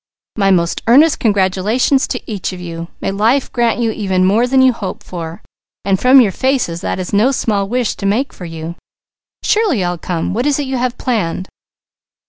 [0.35, 2.87] "My most earnest congratulations to each of you.
[3.01, 5.43] May life grant you even more than you hope for,
[5.85, 8.73] and from your faces, that is no small wish to make for you.
[9.43, 10.33] Surely I'll come!
[10.33, 11.49] What is it you have planned?"